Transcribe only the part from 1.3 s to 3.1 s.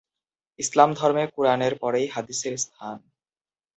কুরআনের পরই হাদিসের স্থান।